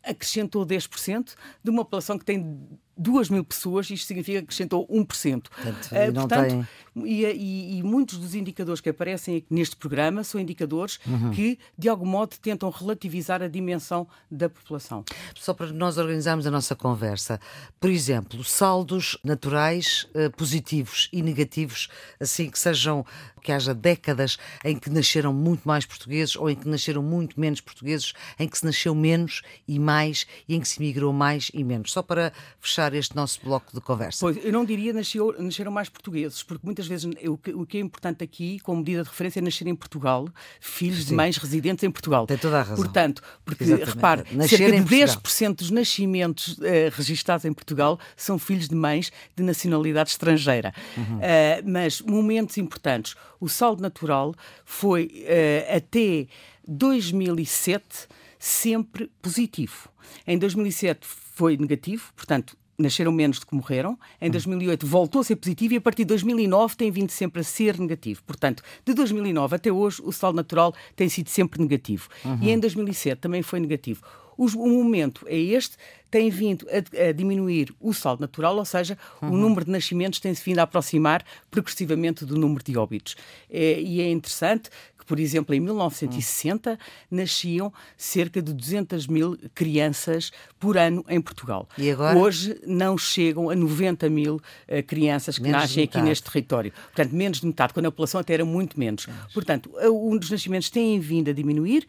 acrescentou 0.04 0.66
10% 0.66 1.36
de 1.64 1.70
uma 1.70 1.84
população 1.84 2.18
que 2.18 2.26
tem 2.26 2.68
2 2.98 3.30
mil 3.30 3.44
pessoas, 3.44 3.90
isto 3.90 4.08
significa 4.08 4.40
que 4.40 4.46
acrescentou 4.46 4.88
1%. 4.88 5.50
Portanto, 5.50 5.86
uh, 5.86 6.14
portanto 6.14 6.68
e, 7.04 7.26
e, 7.26 7.78
e, 7.80 7.84
muitos 7.84 8.18
dos 8.18 8.36
indicadores 8.36 8.80
que 8.80 8.90
aparecem 8.90 9.46
neste 9.50 9.76
programa 9.76 10.24
são 10.24 10.40
indicadores 10.40 10.98
uhum. 11.06 11.32
que, 11.32 11.60
de 11.78 11.90
algum 11.90 12.06
modo, 12.06 12.38
tentam 12.42 12.70
relativizar 12.70 13.42
a 13.42 13.50
dimensão 13.50 14.08
da 14.32 14.48
população. 14.48 15.04
Só 15.36 15.54
para 15.54 15.74
nós 15.74 15.98
organizarmos 15.98 16.48
a 16.48 16.52
nossa 16.52 16.74
conversa, 16.74 17.40
por 17.82 17.90
exemplo, 17.90 18.44
saldos 18.46 19.18
naturais 19.24 20.08
uh, 20.16 20.32
positivos 20.38 21.10
e 21.12 21.22
negativos, 21.22 21.90
assim 22.18 22.50
que 22.50 22.58
sejam, 22.58 23.06
que 23.42 23.52
haja 23.52 23.74
décadas 23.74 24.38
em 24.64 24.80
que 24.80 24.90
nasceram 24.90 25.34
muito 25.34 25.68
mais 25.68 25.86
portugueses 25.86 26.36
ou 26.38 26.50
em 26.50 26.56
que 26.56 26.68
nasceram 26.68 27.04
muito 27.04 27.38
menos 27.38 27.60
portugueses, 27.60 28.14
em 28.40 28.48
que 28.48 28.58
se 28.58 28.66
nasceu 28.66 28.96
menos 28.96 29.42
e 29.68 29.78
mais 29.78 30.26
e 30.48 30.56
em 30.56 30.62
que 30.62 30.68
se 30.68 30.80
migrou 30.80 31.12
mais 31.12 31.52
e 31.54 31.64
menos. 31.64 31.92
Só 31.92 32.02
para 32.02 32.32
fechar 32.60 32.85
fechar 32.86 32.94
este 32.94 33.16
nosso 33.16 33.40
bloco 33.44 33.74
de 33.74 33.82
conversa? 33.82 34.20
Pois, 34.22 34.44
eu 34.44 34.52
não 34.52 34.64
diria 34.64 34.94
nasceu, 34.94 35.36
nasceram 35.40 35.72
mais 35.72 35.90
portugueses, 35.90 36.44
porque 36.44 36.66
muitas 36.66 36.88
vezes 36.88 37.10
o 37.28 37.38
que, 37.38 37.54
o 37.54 37.66
que, 37.66 37.78
é 37.78 37.82
importante 37.82 38.24
aqui, 38.24 38.60
como 38.60 38.80
medida 38.80 39.04
de 39.04 39.10
referência, 39.10 39.40
é 39.40 39.42
nascer 39.42 39.68
em 39.68 39.76
Portugal, 39.76 40.28
filhos 40.60 41.04
Sim. 41.04 41.10
de 41.10 41.14
mães 41.16 41.38
residentes 41.38 41.84
em 41.84 41.92
Portugal. 41.92 42.28
Tem 42.28 42.38
toda 42.38 42.60
a 42.60 42.64
razão. 42.64 42.84
Portanto, 42.84 43.22
porque 43.44 43.64
Exatamente. 43.64 43.96
repare, 43.96 44.24
nascer 44.32 44.58
cerca 44.58 44.82
de 44.82 44.96
10% 44.96 45.56
dos 45.56 45.72
nascimentos 45.72 46.58
uh, 46.58 46.62
registados 46.92 47.46
em 47.46 47.54
Portugal 47.54 48.00
são 48.16 48.38
filhos 48.38 48.68
de 48.68 48.76
mães 48.76 49.12
de 49.36 49.44
nacionalidade 49.44 50.10
estrangeira. 50.10 50.74
Uhum. 50.98 51.18
Uh, 51.18 51.22
mas 51.66 52.02
momentos 52.02 52.58
importantes. 52.58 53.16
O 53.40 53.50
saldo 53.50 53.82
natural 53.82 54.34
foi 54.64 55.26
uh, 55.26 55.78
até 55.78 56.28
2007 56.68 58.08
sempre 58.40 59.12
positivo. 59.22 59.90
Em 60.28 60.38
2007 60.38 61.06
foi 61.36 61.58
negativo, 61.58 62.14
portanto, 62.16 62.56
nasceram 62.78 63.12
menos 63.12 63.40
do 63.40 63.46
que 63.46 63.56
morreram. 63.56 63.98
Em 64.20 64.30
2008 64.30 64.86
voltou 64.86 65.22
a 65.22 65.24
ser 65.24 65.36
positivo 65.36 65.74
e 65.74 65.78
a 65.78 65.82
partir 65.82 66.04
de 66.04 66.10
2009 66.10 66.76
tem 66.76 66.92
vindo 66.92 67.10
sempre 67.10 67.42
a 67.42 67.44
ser 67.44 67.80
negativo. 67.80 68.22
Portanto, 68.24 68.64
de 68.86 68.94
2009 68.94 69.56
até 69.56 69.72
hoje, 69.72 70.02
o 70.04 70.12
saldo 70.12 70.36
natural 70.36 70.74
tem 70.96 71.10
sido 71.10 71.30
sempre 71.30 71.62
negativo. 71.62 72.10
Uhum. 72.24 72.40
E 72.42 72.52
em 72.52 72.60
2007 72.60 73.20
também 73.20 73.42
foi 73.42 73.60
negativo. 73.60 74.02
O, 74.38 74.46
o 74.46 74.84
momento 74.84 75.26
é 75.28 75.38
este, 75.38 75.78
tem 76.12 76.30
vindo 76.30 76.68
a, 76.70 77.08
a, 77.08 77.12
diminuir 77.12 77.74
o 77.80 77.94
saldo 77.94 78.22
natural, 78.22 78.56
ou 78.58 78.66
seja, 78.66 78.98
uhum. 79.22 79.32
o 79.32 79.38
número 79.38 79.66
de 79.66 79.72
nascimentos 79.72 80.20
tem-se 80.20 80.44
vindo 80.44 80.60
a 80.60 80.64
aproximar 80.64 81.24
progressivamente 81.50 82.26
do 82.26 82.38
número 82.38 82.64
de 82.64 82.78
óbitos. 82.78 83.16
É, 83.50 83.80
e 83.80 84.02
é 84.02 84.10
interessante 84.10 84.70
por 85.06 85.20
exemplo, 85.20 85.54
em 85.54 85.60
1960 85.60 86.72
hum. 86.72 86.78
nasciam 87.12 87.74
cerca 87.98 88.42
de 88.42 88.54
200 88.54 89.08
mil 89.08 89.38
crianças 89.54 90.32
por 90.60 90.78
ano 90.78 91.06
em 91.08 91.22
Portugal. 91.22 91.68
E 91.78 91.92
agora? 91.92 92.18
Hoje 92.18 92.60
não 92.66 92.98
chegam 92.98 93.50
a 93.50 93.56
90 93.56 94.10
mil 94.10 94.36
uh, 94.36 94.84
crianças 94.86 95.38
que 95.38 95.44
menos 95.44 95.62
nascem 95.62 95.84
aqui 95.84 96.02
neste 96.02 96.30
território. 96.30 96.72
Portanto, 96.72 97.16
menos 97.16 97.40
de 97.40 97.46
metade, 97.46 97.74
quando 97.74 97.86
a 97.88 97.92
população 97.92 98.20
até 98.20 98.34
era 98.34 98.46
muito 98.46 98.80
menos. 98.80 99.08
menos. 99.08 99.34
Portanto, 99.34 99.72
um 99.84 100.18
dos 100.18 100.30
nascimentos 100.30 100.70
tem 100.70 101.00
vindo 101.00 101.30
a 101.30 101.34
diminuir. 101.34 101.86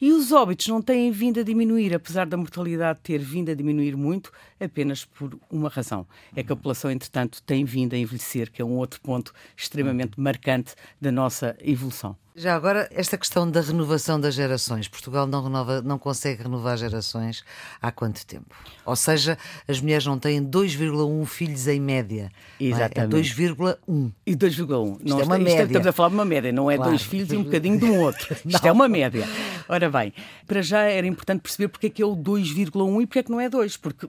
E 0.00 0.12
os 0.12 0.32
óbitos 0.32 0.66
não 0.68 0.82
têm 0.82 1.10
vindo 1.10 1.40
a 1.40 1.42
diminuir, 1.42 1.94
apesar 1.94 2.26
da 2.26 2.36
mortalidade 2.36 2.98
ter 3.02 3.18
vindo 3.18 3.50
a 3.50 3.54
diminuir 3.54 3.96
muito, 3.96 4.32
apenas 4.60 5.04
por 5.04 5.38
uma 5.50 5.68
razão. 5.68 6.06
É 6.34 6.42
que 6.42 6.52
a 6.52 6.56
população, 6.56 6.90
entretanto, 6.90 7.42
tem 7.42 7.64
vindo 7.64 7.94
a 7.94 7.98
envelhecer, 7.98 8.50
que 8.50 8.60
é 8.60 8.64
um 8.64 8.76
outro 8.76 9.00
ponto 9.00 9.32
extremamente 9.56 10.18
marcante 10.20 10.74
da 11.00 11.12
nossa 11.12 11.56
evolução. 11.60 12.16
Já 12.36 12.56
agora, 12.56 12.88
esta 12.90 13.16
questão 13.16 13.48
da 13.48 13.60
renovação 13.60 14.18
das 14.18 14.34
gerações. 14.34 14.88
Portugal 14.88 15.24
não, 15.24 15.44
renova, 15.44 15.80
não 15.80 15.96
consegue 15.96 16.42
renovar 16.42 16.76
gerações 16.76 17.44
há 17.80 17.92
quanto 17.92 18.26
tempo? 18.26 18.52
Ou 18.84 18.96
seja, 18.96 19.38
as 19.68 19.80
mulheres 19.80 20.04
não 20.04 20.18
têm 20.18 20.44
2,1 20.44 21.24
filhos 21.26 21.68
em 21.68 21.78
média. 21.78 22.32
Exatamente. 22.58 23.14
É 23.14 23.44
2,1. 23.46 24.12
E 24.26 24.34
2,1. 24.34 24.98
Isto 25.04 25.20
é 25.20 25.24
uma 25.24 25.38
média. 25.38 25.62
Estamos 25.62 25.86
a 25.86 25.92
falar 25.92 26.08
de 26.08 26.14
uma 26.16 26.24
média, 26.24 26.50
não 26.50 26.68
é 26.68 26.74
claro. 26.74 26.90
dois 26.90 27.02
filhos 27.02 27.30
e 27.30 27.36
um 27.36 27.44
bocadinho 27.44 27.78
de 27.78 27.84
um 27.84 28.00
outro. 28.00 28.36
Isto 28.44 28.66
é 28.66 28.72
uma 28.72 28.88
média. 28.88 29.28
Ora 29.68 29.83
bem, 29.90 30.12
para 30.46 30.62
já 30.62 30.82
era 30.82 31.06
importante 31.06 31.40
perceber 31.40 31.68
porque 31.68 31.86
é 31.86 31.90
que 31.90 32.02
é 32.02 32.06
o 32.06 32.16
2,1 32.16 33.02
e 33.02 33.06
porque 33.06 33.18
é 33.18 33.22
que 33.22 33.30
não 33.30 33.40
é 33.40 33.48
2. 33.48 33.76
Porque 33.76 34.08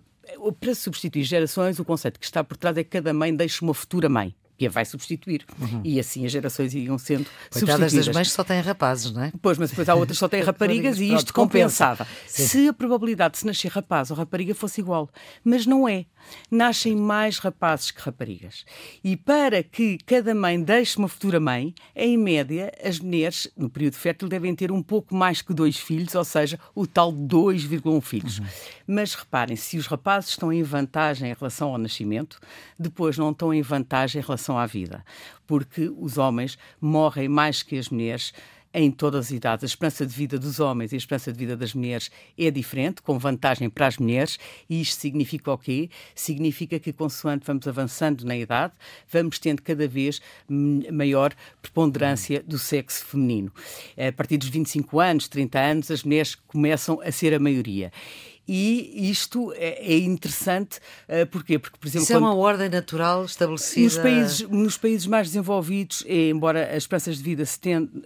para 0.60 0.76
substituir 0.76 1.24
gerações, 1.24 1.80
o 1.80 1.86
conceito 1.86 2.20
que 2.20 2.26
está 2.26 2.44
por 2.44 2.58
trás 2.58 2.78
é 2.78 2.84
que 2.84 2.90
cada 2.90 3.14
mãe 3.14 3.36
deixa 3.36 3.64
uma 3.64 3.74
futura 3.74 4.10
mãe 4.10 4.36
que 4.58 4.68
a 4.68 4.70
vai 4.70 4.86
substituir. 4.86 5.46
Uhum. 5.60 5.82
E 5.84 6.00
assim 6.00 6.26
as 6.26 6.32
gerações 6.32 6.74
iam 6.74 6.98
sendo 6.98 7.26
Coitadas 7.50 7.92
substituídas. 7.92 8.06
das 8.08 8.16
mães 8.16 8.32
só 8.32 8.44
têm 8.44 8.62
rapazes, 8.62 9.12
não 9.12 9.24
é? 9.24 9.34
Pois, 9.42 9.58
mas 9.58 9.70
depois 9.70 9.90
há 9.90 9.96
outras 9.96 10.18
que 10.18 10.20
só 10.20 10.28
têm 10.28 10.42
raparigas 10.44 11.00
e 11.00 11.14
isto 11.14 11.34
compensava. 11.34 12.08
Se 12.28 12.68
a 12.68 12.74
probabilidade 12.74 13.34
de 13.34 13.40
se 13.40 13.46
nascer 13.46 13.72
rapaz 13.72 14.12
ou 14.12 14.18
rapariga 14.18 14.56
fosse 14.56 14.82
igual. 14.82 15.10
Mas 15.44 15.66
não 15.66 15.88
é. 15.88 16.06
Nascem 16.50 16.96
mais 16.96 17.38
rapazes 17.38 17.92
que 17.92 18.02
raparigas. 18.02 18.66
E 19.04 19.16
para 19.16 19.62
que 19.62 19.98
cada 20.06 20.34
mãe 20.34 20.62
deixe 20.62 20.98
uma 20.98 21.08
futura 21.08 21.40
mãe, 21.40 21.74
em 21.96 22.18
média, 22.18 22.72
as 22.84 23.00
mulheres, 23.00 23.48
no 23.56 23.70
período 23.70 23.96
fértil, 23.96 24.28
devem 24.28 24.56
ter 24.56 24.72
um 24.72 24.82
pouco 24.82 25.16
mais 25.16 25.42
que 25.42 25.54
dois 25.54 25.78
filhos, 25.78 26.16
ou 26.16 26.26
seja, 26.26 26.60
o 26.74 26.88
tal 26.88 27.14
2,1 27.14 28.02
filhos. 28.02 28.40
Uhum. 28.40 28.46
Mas 28.88 29.14
reparem, 29.14 29.56
se 29.56 29.78
os 29.78 29.88
rapazes 29.88 30.32
estão 30.32 30.52
em 30.52 30.64
vantagem 30.64 31.30
em 31.30 31.34
relação 31.34 31.70
ao 31.70 31.78
nascimento, 31.78 32.40
depois 32.78 33.18
não 33.18 33.32
estão 33.32 33.54
em 33.54 33.62
vantagem 33.62 34.22
em 34.22 34.26
relação 34.26 34.45
relação 34.46 34.58
à 34.58 34.66
vida, 34.66 35.04
porque 35.48 35.92
os 35.98 36.18
homens 36.18 36.58
morrem 36.80 37.28
mais 37.28 37.64
que 37.64 37.78
as 37.78 37.90
mulheres 37.90 38.34
em 38.78 38.92
todas 38.92 39.28
as 39.28 39.32
idades. 39.32 39.64
A 39.64 39.68
esperança 39.68 40.06
de 40.06 40.14
vida 40.14 40.38
dos 40.38 40.60
homens 40.60 40.92
e 40.92 40.96
a 40.96 40.98
esperança 40.98 41.32
de 41.32 41.40
vida 41.40 41.56
das 41.56 41.74
mulheres 41.74 42.12
é 42.38 42.52
diferente, 42.52 43.02
com 43.02 43.18
vantagem 43.18 43.70
para 43.70 43.88
as 43.88 43.98
mulheres, 43.98 44.38
e 44.70 44.82
isto 44.82 45.00
significa 45.00 45.50
o 45.50 45.58
quê? 45.58 45.90
Significa 46.14 46.78
que, 46.78 46.92
consoante 46.92 47.46
vamos 47.48 47.66
avançando 47.70 48.26
na 48.26 48.36
idade, 48.36 48.74
vamos 49.10 49.40
tendo 49.40 49.62
cada 49.62 49.88
vez 49.88 50.22
maior 50.92 51.34
preponderância 51.62 52.44
do 52.44 52.60
sexo 52.60 53.06
feminino. 53.06 53.50
A 53.98 54.12
partir 54.12 54.38
dos 54.38 54.50
25 54.50 55.00
anos, 55.00 55.30
30 55.30 55.58
anos, 55.58 55.90
as 55.90 56.04
mulheres 56.04 56.36
começam 56.36 57.00
a 57.00 57.12
ser 57.14 57.34
a 57.34 57.40
maioria. 57.40 57.94
E 58.48 59.10
isto 59.10 59.52
é, 59.56 59.94
é 59.94 59.98
interessante, 59.98 60.80
uh, 61.10 61.26
porquê? 61.28 61.58
Porque, 61.58 61.78
por 61.80 61.88
exemplo. 61.88 62.04
Isso 62.04 62.14
é 62.14 62.16
quando... 62.16 62.26
é 62.26 62.28
uma 62.28 62.36
ordem 62.36 62.70
natural 62.70 63.26
estabelecida. 63.26 63.86
Nos 63.86 63.98
países, 63.98 64.50
nos 64.50 64.78
países 64.78 65.08
mais 65.08 65.28
desenvolvidos, 65.28 66.04
eh, 66.08 66.30
embora 66.30 66.70
as 66.70 66.78
esperanças 66.78 67.18
de 67.18 67.24
vida 67.24 67.46
se 67.46 67.60
tend, 67.60 67.90
uh, 67.96 68.02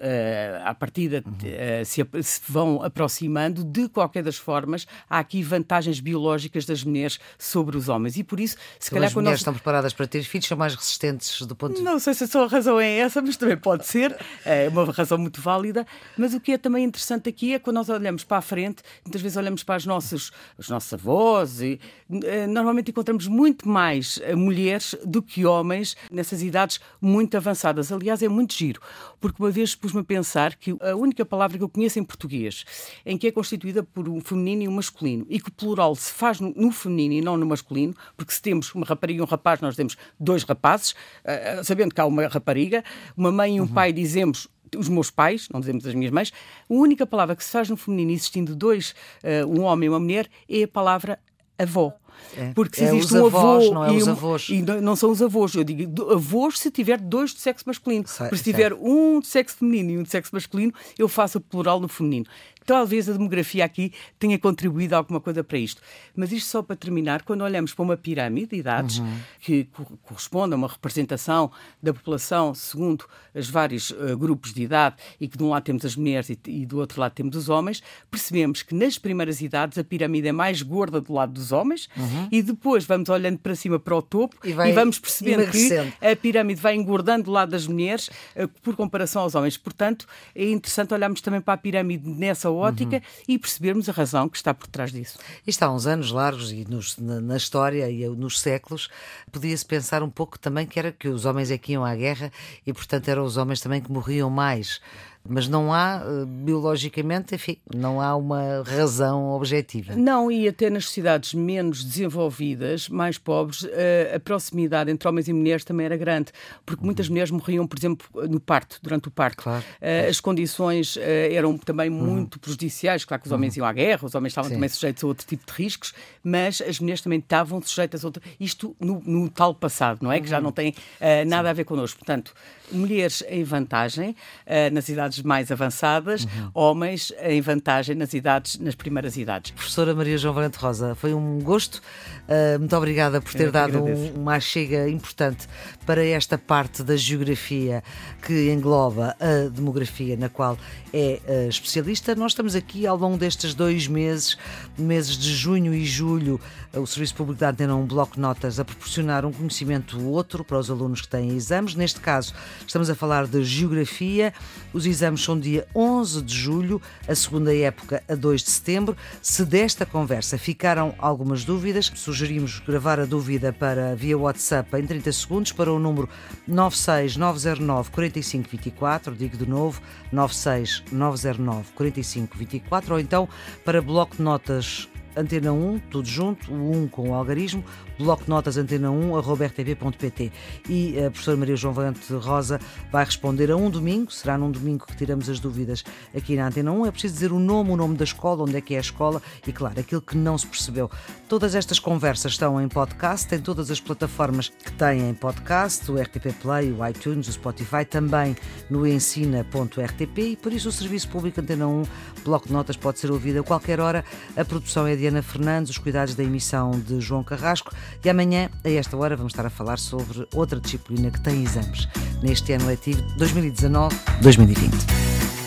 à 0.63 0.74
partida 0.74 1.24
uhum. 1.25 1.34
uh, 1.34 1.86
se, 1.86 2.05
se, 2.24 2.41
vão 2.48 2.81
aproximando, 2.81 3.63
de 3.63 3.89
qualquer 3.89 4.24
das 4.24 4.38
formas, 4.38 4.88
há 5.10 5.19
aqui 5.19 5.43
vantagens 5.43 6.00
biológicas 6.00 6.65
das 6.65 6.84
mulheres 6.84 7.19
sobre 7.38 7.77
os 7.77 7.89
homens. 7.89 8.17
E 8.17 8.24
por 8.24 8.39
isso, 8.39 8.55
se 8.79 8.88
então, 8.88 8.98
calhar. 8.98 9.10
As 9.10 9.15
mulheres 9.15 9.34
nós... 9.34 9.39
estão 9.41 9.53
preparadas 9.53 9.93
para 9.93 10.08
ter 10.08 10.24
filhos, 10.24 10.48
são 10.48 10.58
mais 10.58 10.74
resistentes 10.74 11.41
do 11.41 11.55
ponto 11.55 11.72
de 11.72 11.79
vista. 11.79 11.91
Não 11.91 12.00
sei 12.00 12.13
se 12.13 12.24
a 12.24 12.27
sua 12.27 12.48
razão 12.48 12.79
é 12.79 13.00
essa, 13.00 13.22
mas 13.22 13.36
também 13.36 13.58
pode 13.58 13.86
ser. 13.86 14.15
É 14.46 14.69
uma 14.69 14.86
razão 14.91 15.17
muito 15.17 15.41
válida. 15.41 15.86
Mas 16.17 16.34
o 16.34 16.39
que 16.39 16.53
é 16.53 16.58
também 16.58 16.86
interessante 16.86 17.27
aqui 17.27 17.53
é 17.53 17.60
quando 17.60 17.75
nós 17.75 17.89
olhamos 17.89 18.24
para 18.24 18.38
a 18.38 18.41
frente, 18.41 18.81
muitas 19.03 19.22
vezes 19.22 19.38
olhamos 19.38 19.63
para 19.63 19.77
os 19.77 19.86
nossos 20.29 20.50
os, 20.57 20.69
nossos 20.69 20.93
avós, 20.93 21.62
e 21.62 21.79
eh, 22.24 22.48
normalmente 22.48 22.91
encontramos 22.91 23.27
muito 23.27 23.67
mais 23.67 24.19
eh, 24.24 24.36
mulheres 24.36 24.95
do 25.05 25.21
que 25.21 25.45
homens 25.45 25.95
nessas 26.12 26.41
idades 26.41 26.79
muito 27.01 27.36
avançadas. 27.36 27.91
Aliás, 27.91 28.21
é 28.21 28.27
muito 28.27 28.53
giro, 28.53 28.81
porque 29.19 29.41
uma 29.41 29.51
vez 29.51 29.75
pus-me 29.75 30.01
a 30.01 30.03
pensar 30.03 30.55
que 30.55 30.75
a 30.81 30.95
única 30.95 31.25
palavra 31.25 31.57
que 31.57 31.63
eu 31.63 31.69
conheço 31.69 32.00
em 32.00 32.03
português, 32.03 32.65
em 33.05 33.17
que 33.17 33.27
é 33.27 33.31
constituída 33.31 33.83
por 33.83 34.07
um 34.07 34.21
feminino 34.21 34.63
e 34.63 34.67
um 34.67 34.71
masculino, 34.71 35.25
e 35.29 35.39
que 35.39 35.50
o 35.50 35.51
plural 35.51 35.95
se 35.95 36.12
faz 36.12 36.39
no, 36.39 36.53
no 36.55 36.71
feminino 36.71 37.13
e 37.15 37.21
não 37.21 37.38
no 37.38 37.45
masculino, 37.45 37.93
porque 38.15 38.33
se 38.33 38.41
temos 38.41 38.74
uma 38.74 38.86
rapariga 38.86 39.19
e 39.19 39.21
um 39.21 39.27
rapaz, 39.27 39.62
nós 39.62 39.75
temos 39.75 39.98
dois 40.19 40.43
rapazes, 40.43 40.91
uh, 40.91 41.63
sabendo 41.63 41.93
que 41.93 42.01
há 42.01 42.05
uma 42.05 42.27
rapariga, 42.27 42.83
uma 43.15 43.31
mãe 43.31 43.57
e 43.57 43.62
um 43.62 43.63
uhum. 43.63 43.69
pai 43.69 43.93
dizemos 43.93 44.48
os 44.78 44.90
meus 44.90 45.10
pais, 45.10 45.48
não 45.52 45.60
dizemos 45.60 45.86
as 45.86 45.94
minhas 45.94 46.12
mães, 46.12 46.32
a 46.70 46.74
única 46.74 47.06
palavra 47.06 47.36
que 47.36 47.44
se 47.44 47.52
faz 47.52 47.70
no 47.70 47.78
feminino 47.78 48.12
existindo 48.12 48.56
dois, 48.56 48.94
uh, 49.24 49.48
um 49.48 49.62
homem 49.64 49.88
e 49.88 49.90
uma 49.90 50.00
mulher, 50.00 50.28
é 50.50 50.64
a 50.64 50.68
palavra 50.68 51.20
avó. 51.58 51.94
É. 52.38 52.52
Porque 52.54 52.78
se 52.78 52.84
é 52.84 52.96
existe 52.96 53.16
um 53.16 53.26
avós, 53.26 53.64
avô 53.64 53.74
não 53.74 53.86
é 53.86 53.94
e, 53.94 53.98
os 53.98 54.08
avós. 54.08 54.50
e 54.50 54.62
não 54.62 54.96
são 54.96 55.12
os 55.12 55.22
avós, 55.22 55.56
eu 55.56 55.64
digo 55.64 56.12
avós 56.12 56.60
se 56.60 56.70
tiver 56.70 57.00
dois 57.00 57.34
de 57.34 57.40
sexo 57.40 57.64
masculino. 57.68 58.08
Sei, 58.08 58.28
Porque 58.28 58.38
se 58.38 58.44
tiver 58.44 58.74
um 58.74 59.20
de 59.20 59.28
sexo 59.28 59.58
feminino 59.58 59.92
e 59.92 59.98
um 59.98 60.04
de 60.04 60.10
sexo 60.10 60.34
masculino, 60.34 60.74
eu 60.98 61.08
faço 61.08 61.38
o 61.38 61.42
plural 61.42 61.80
no 61.80 61.88
feminino. 61.88 62.26
Talvez 62.70 63.10
a 63.10 63.14
demografia 63.14 63.66
aqui 63.66 63.92
tenha 64.20 64.38
contribuído 64.38 64.96
alguma 64.96 65.20
coisa 65.20 65.44
para 65.44 65.58
isto. 65.58 65.82
Mas 66.16 66.32
isto 66.32 66.48
só 66.48 66.62
para 66.62 66.76
terminar, 66.76 67.24
quando 67.24 67.42
olhamos 67.42 67.74
para 67.74 67.82
uma 67.82 67.98
pirâmide 67.98 68.52
de 68.52 68.58
idades 68.58 69.00
uhum. 69.00 69.18
que 69.40 69.68
corresponde 70.04 70.54
a 70.54 70.56
uma 70.56 70.68
representação 70.68 71.52
da 71.82 71.92
população 71.92 72.54
segundo 72.54 73.06
os 73.34 73.50
vários 73.50 73.90
uh, 73.90 74.16
grupos 74.16 74.54
de 74.54 74.62
idade 74.62 74.98
e 75.20 75.28
que 75.28 75.36
de 75.36 75.44
um 75.44 75.50
lado 75.50 75.64
temos 75.64 75.84
as 75.84 75.96
mulheres 75.96 76.30
e, 76.30 76.40
e, 76.46 76.64
do 76.64 76.78
outro 76.78 77.02
lado 77.02 77.12
temos 77.14 77.36
os 77.36 77.50
homens, 77.50 77.82
percebemos 78.12 78.62
que 78.62 78.76
nas 78.76 79.00
primeiras 79.00 79.42
idades 79.42 79.80
a 79.80 79.84
pirâmide 79.84 80.28
é 80.28 80.32
mais 80.32 80.62
gorda 80.62 81.02
do 81.02 81.12
lado 81.12 81.34
dos 81.34 81.52
homens 81.52 81.90
uhum. 81.98 82.28
e 82.32 82.44
depois 82.44 82.86
vamos 82.86 83.10
olhando 83.10 83.40
para 83.40 83.56
cima 83.56 83.80
para 83.80 83.96
o 83.96 84.02
topo 84.04 84.36
e, 84.44 84.52
e 84.52 84.72
vamos 84.74 85.00
percebendo 85.00 85.50
que 85.50 85.70
a 86.06 86.16
pirâmide 86.16 86.62
vai 86.62 86.76
engordando 86.76 87.24
do 87.24 87.32
lado 87.32 87.50
das 87.50 87.66
mulheres 87.66 88.12
uh, 88.36 88.48
por 88.62 88.76
comparação 88.76 89.24
aos 89.24 89.34
homens. 89.34 89.58
Portanto, 89.58 90.06
é 90.36 90.52
interessante 90.52 90.94
olharmos 90.94 91.20
também 91.20 91.42
para 91.42 91.56
a 91.56 91.58
pirâmide 91.58 92.08
nessa 92.08 92.52
ótica 92.60 92.98
uhum. 92.98 93.24
e 93.28 93.39
percebermos 93.39 93.89
a 93.89 93.92
razão 93.92 94.30
que 94.30 94.38
está 94.38 94.54
por 94.54 94.68
trás 94.68 94.92
disso. 94.92 95.18
Isto 95.46 95.63
há 95.63 95.72
uns 95.72 95.88
anos 95.88 96.12
largos 96.12 96.51
e 96.51 96.66
nos, 96.70 96.98
na, 96.98 97.20
na, 97.20 97.38
história 97.38 97.89
e 97.89 98.08
nos 98.10 98.39
séculos 98.39 98.89
podia-se 99.32 99.66
pensar 99.66 100.04
um 100.04 100.10
pouco 100.10 100.38
também 100.38 100.66
que 100.66 100.78
era 100.78 100.92
que 100.92 101.08
os 101.08 101.25
homens 101.25 101.51
é 101.51 101.58
que 101.58 101.74
iam 101.74 101.84
à 101.84 101.96
guerra 101.96 102.32
e 102.66 102.74
portanto 102.74 103.08
eram 103.08 103.24
os 103.24 103.38
homens 103.38 103.62
também 103.62 103.82
que 103.82 103.92
morriam 103.92 104.30
mais 104.30 104.80
mas 105.28 105.48
não 105.48 105.74
há, 105.74 106.02
eh, 106.04 106.26
biologicamente, 106.26 107.36
enfim, 107.36 107.58
não 107.74 108.02
há 108.02 108.16
uma 108.16 108.64
razão 108.66 109.30
objetiva. 109.32 109.96
Não, 109.96 110.32
e 110.32 110.48
até 110.48 110.70
nas 110.70 110.86
sociedades 110.86 111.34
menos 111.34 111.84
desenvolvidas, 111.84 112.90
mais 112.90 113.18
pobres, 113.18 113.68
eh, 113.70 114.14
a 114.16 114.20
proximidade 114.20 114.90
entre 114.90 115.08
homens 115.08 115.28
e 115.28 115.34
mulheres 115.34 115.64
também 115.64 115.86
era 115.86 115.98
grande, 115.98 116.32
porque 116.66 116.84
muitas 116.84 117.08
uhum. 117.08 117.14
mulheres 117.14 117.32
morriam, 117.32 117.68
por 117.68 117.78
exemplo, 117.78 118.08
no 118.28 118.40
parto, 118.40 118.80
durante 118.82 119.08
o 119.08 119.12
parto. 119.12 119.44
Claro. 119.44 119.64
Eh, 119.80 120.08
as 120.10 120.20
condições 120.20 120.98
eram 120.98 121.58
também 121.58 121.90
uhum. 121.90 121.98
muito 121.98 122.40
prejudiciais, 122.40 123.06
claro 123.06 123.22
que 123.22 123.28
os 123.28 123.32
homens 123.32 123.56
uhum. 123.56 123.60
iam 123.60 123.68
à 123.68 123.74
guerra, 123.74 124.06
os 124.06 124.16
homens 124.16 124.32
estavam 124.32 124.50
Sim. 124.50 124.56
também 124.56 124.70
sujeitos 124.70 125.04
a 125.04 125.08
outro 125.08 125.28
tipo 125.28 125.46
de 125.46 125.54
riscos, 125.54 125.94
mas 126.24 126.62
as 126.62 126.80
mulheres 126.80 127.02
também 127.02 127.20
estavam 127.20 127.62
sujeitas 127.62 128.04
a 128.04 128.08
outro... 128.08 128.24
Isto 128.40 128.76
no, 128.80 129.02
no 129.06 129.30
tal 129.30 129.54
passado, 129.54 130.00
não 130.02 130.12
é? 130.12 130.18
Uhum. 130.18 130.24
Que 130.24 130.30
já 130.30 130.42
não 130.42 130.52
tem 130.52 130.72
uh, 130.72 131.28
nada 131.28 131.48
Sim. 131.48 131.50
a 131.50 131.54
ver 131.54 131.64
connosco. 131.66 132.00
Portanto, 132.00 132.34
mulheres 132.72 133.24
em 133.28 133.44
vantagem 133.44 134.12
uh, 134.12 134.74
nas 134.74 134.90
idades 134.90 135.09
mais 135.24 135.51
avançadas, 135.51 136.24
uhum. 136.24 136.51
homens 136.54 137.12
em 137.22 137.42
vantagem 137.42 137.96
nas 137.96 138.13
idades, 138.13 138.60
nas 138.60 138.75
primeiras 138.75 139.18
idades. 139.18 139.51
Professora 139.51 139.96
Maria 139.96 140.18
João 140.18 140.34
Valente 140.34 140.58
Rosa, 140.58 140.96
foi 140.96 141.13
um 141.13 141.39
gosto. 141.39 141.82
Uh, 142.28 142.60
muito 142.60 142.75
obrigada 142.75 143.20
por 143.20 143.34
ter 143.34 143.48
Eu 143.48 143.51
dado 143.51 143.84
um, 143.84 144.13
uma 144.13 144.39
chega 144.39 144.88
importante 144.89 145.48
para 145.86 146.06
esta 146.06 146.38
parte 146.38 146.84
da 146.84 146.96
geografia 146.96 147.84
que 148.22 148.51
engloba 148.51 149.16
a 149.20 149.50
demografia, 149.50 150.16
na 150.16 150.30
qual 150.30 150.58
é 150.94 151.20
uh, 151.28 151.50
especialista. 151.50 152.13
Nós 152.13 152.34
estamos 152.34 152.56
aqui 152.56 152.86
ao 152.86 152.98
longo 152.98 153.18
destes 153.18 153.54
dois 153.56 153.88
meses, 153.88 154.38
meses 154.78 155.18
de 155.18 155.34
junho 155.34 155.74
e 155.74 155.86
julho, 155.86 156.39
o 156.74 156.86
Serviço 156.86 157.16
Público 157.16 157.39
da 157.39 157.50
Antena 157.50 157.75
um 157.75 157.86
bloco 157.86 158.16
de 158.16 158.20
notas 158.20 158.60
a 158.60 158.66
proporcionar 158.66 159.25
um 159.25 159.32
conhecimento 159.32 160.00
outro 160.08 160.44
para 160.44 160.58
os 160.58 160.70
alunos 160.70 161.01
que 161.01 161.08
têm 161.08 161.36
exames. 161.36 161.74
Neste 161.75 162.00
caso, 162.00 162.34
estamos 162.66 162.89
a 162.89 162.96
falar 162.96 163.25
de 163.25 163.44
geografia. 163.44 164.34
Os 164.74 164.86
exames 164.86 164.99
são 165.18 165.39
dia 165.39 165.68
11 165.74 166.22
de 166.22 166.36
julho, 166.36 166.82
a 167.08 167.15
segunda 167.15 167.56
época 167.56 168.03
a 168.08 168.15
2 168.15 168.44
de 168.44 168.51
setembro. 168.51 168.98
Se 169.22 169.46
desta 169.46 169.86
conversa 169.86 170.38
ficaram 170.38 170.94
algumas 170.98 171.46
dúvidas, 171.46 171.91
sugerimos 171.96 172.60
gravar 172.60 173.00
a 173.00 173.06
dúvida 173.06 173.53
para 173.53 173.96
via 173.96 174.18
WhatsApp 174.18 174.77
em 174.77 174.86
30 174.86 175.12
segundos 175.12 175.51
para 175.51 175.72
o 175.72 175.79
número 175.79 176.10
96909 176.48 177.91
4524, 177.91 179.15
digo 179.15 179.38
de 179.38 179.48
novo, 179.48 179.82
96909 180.12 181.72
4524 181.75 182.94
ou 182.94 183.00
então 183.00 183.29
para 183.63 183.82
bloco 183.82 184.18
de 184.18 184.22
notas 184.22 184.88
Antena 185.16 185.51
1, 185.51 185.80
tudo 185.92 186.08
junto, 186.08 186.51
o 186.51 186.72
1 186.84 186.88
com 186.88 187.10
o 187.10 187.13
algarismo, 187.13 187.63
bloco 187.98 188.24
de 188.24 188.30
notas 188.30 188.58
antena 188.58 188.89
1, 188.89 189.18
arroba 189.18 189.46
rtv.pt. 189.46 190.32
E 190.70 191.00
a 191.00 191.12
professora 191.12 191.38
Maria 191.38 191.56
João 191.56 191.74
Valente 191.74 192.13
Rosa 192.13 192.60
vai 192.92 193.04
responder 193.04 193.51
a 193.51 193.58
um 193.58 193.70
domingo, 193.70 194.12
será 194.12 194.38
num 194.38 194.50
domingo 194.50 194.86
que 194.86 194.96
tiramos 194.96 195.30
as 195.30 195.39
dúvidas 195.39 195.84
aqui 196.16 196.36
na 196.36 196.48
Antena 196.48 196.72
1. 196.72 196.86
É 196.86 196.92
preciso 196.92 197.13
dizer 197.13 197.32
o 197.32 197.39
nome, 197.39 197.72
o 197.72 197.75
nome 197.75 197.98
da 197.98 198.04
escola, 198.04 198.44
onde 198.44 198.56
é 198.56 198.62
que 198.62 198.74
é 198.74 198.78
a 198.78 198.82
escola 198.82 199.22
e, 199.46 199.51
claro, 199.51 199.80
aquilo 199.80 200.01
que 200.01 200.16
não 200.16 200.38
se 200.38 200.48
percebeu. 200.48 200.89
Todas 201.28 201.56
estas 201.56 201.80
conversas 201.80 202.32
estão 202.34 202.62
em 202.62 202.68
podcast, 202.68 203.34
em 203.36 203.39
todas 203.39 203.70
as 203.70 203.80
plataformas 203.80 204.50
que 204.50 204.72
têm 204.72 205.13
podcast, 205.13 205.92
o 205.92 206.01
RTP 206.01 206.34
Play, 206.42 206.72
o 206.72 206.88
iTunes, 206.88 207.28
o 207.28 207.34
Spotify, 207.34 207.84
também 207.84 208.36
no 208.70 208.88
ensina.rtp 208.88 210.22
e 210.22 210.36
por 210.36 210.54
isso 210.54 210.70
o 210.70 210.72
Serviço 210.72 211.10
Público 211.10 211.42
Antena 211.42 211.68
1, 211.68 211.84
bloco 212.24 212.48
de 212.48 212.54
notas, 212.54 212.78
pode 212.78 213.00
ser 213.00 213.12
ouvido 213.12 213.39
a 213.39 213.44
qualquer 213.44 213.80
hora. 213.80 214.04
A 214.38 214.46
produção 214.46 214.88
é 214.88 214.96
de 215.00 215.08
Ana 215.08 215.22
Fernandes, 215.22 215.72
os 215.72 215.77
cuidados 215.77 216.13
da 216.13 216.24
emissão 216.24 216.72
de 216.72 217.00
João 217.00 217.24
Carrasco 217.24 217.74
e 218.03 218.10
amanhã, 218.10 218.50
a 218.63 218.70
esta 218.70 218.98
hora, 218.98 219.15
vamos 219.15 219.32
estar 219.32 219.46
a 219.46 219.50
falar 219.50 219.79
sobre 219.79 220.27
outra 220.36 220.60
disciplina 220.60 221.10
que 221.10 221.22
tem 221.22 221.44
exames 221.44 221.88
neste 222.22 222.51
ano 222.51 222.68
letivo 222.68 223.01
2019-2020. 223.18 225.38